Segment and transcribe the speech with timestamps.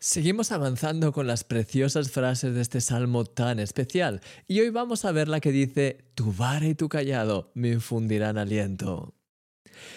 [0.00, 5.10] Seguimos avanzando con las preciosas frases de este salmo tan especial y hoy vamos a
[5.10, 9.16] ver la que dice, Tu vara y tu callado me infundirán aliento.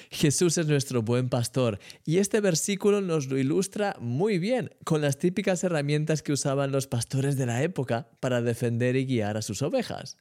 [0.10, 5.20] Jesús es nuestro buen pastor y este versículo nos lo ilustra muy bien con las
[5.20, 9.62] típicas herramientas que usaban los pastores de la época para defender y guiar a sus
[9.62, 10.18] ovejas.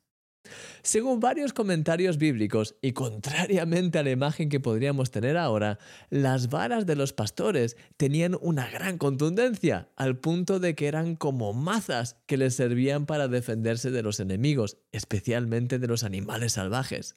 [0.82, 5.78] Según varios comentarios bíblicos, y contrariamente a la imagen que podríamos tener ahora,
[6.08, 11.52] las varas de los pastores tenían una gran contundencia, al punto de que eran como
[11.52, 17.16] mazas que les servían para defenderse de los enemigos, especialmente de los animales salvajes.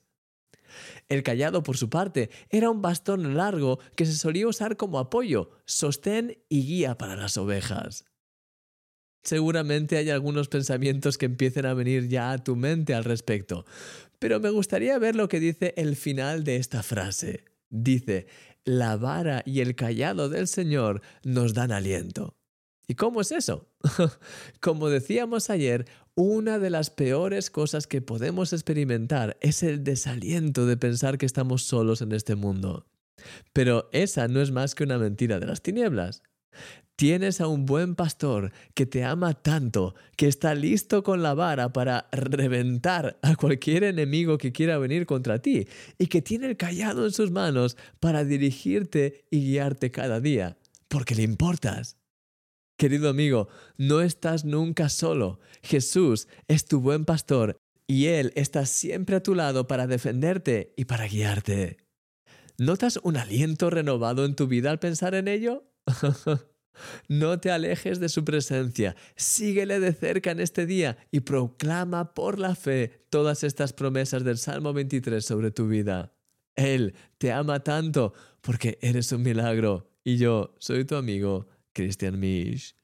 [1.08, 5.52] El callado, por su parte, era un bastón largo que se solía usar como apoyo,
[5.66, 8.06] sostén y guía para las ovejas.
[9.24, 13.66] Seguramente hay algunos pensamientos que empiecen a venir ya a tu mente al respecto,
[14.20, 17.46] pero me gustaría ver lo que dice el final de esta frase.
[17.70, 18.28] Dice,
[18.66, 22.36] la vara y el callado del Señor nos dan aliento.
[22.88, 23.70] ¿Y cómo es eso?
[24.62, 25.86] Como decíamos ayer,
[26.16, 31.64] una de las peores cosas que podemos experimentar es el desaliento de pensar que estamos
[31.64, 32.86] solos en este mundo.
[33.54, 36.24] Pero esa no es más que una mentira de las tinieblas.
[36.96, 41.74] Tienes a un buen pastor que te ama tanto, que está listo con la vara
[41.74, 47.06] para reventar a cualquier enemigo que quiera venir contra ti y que tiene el callado
[47.06, 51.98] en sus manos para dirigirte y guiarte cada día, porque le importas.
[52.78, 53.48] Querido amigo,
[53.78, 55.40] no estás nunca solo.
[55.64, 57.58] Jesús es tu buen pastor
[57.88, 61.78] y Él está siempre a tu lado para defenderte y para guiarte.
[62.60, 65.64] ¿Notas un aliento renovado en tu vida al pensar en ello?
[67.08, 72.40] No te alejes de su presencia, síguele de cerca en este día y proclama por
[72.40, 76.14] la fe todas estas promesas del Salmo 23 sobre tu vida.
[76.56, 82.76] Él te ama tanto porque eres un milagro y yo soy tu amigo Christian Misch.